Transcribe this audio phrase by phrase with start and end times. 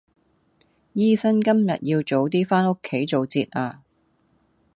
[0.93, 3.83] 醫生今日要早啲返屋企做節呀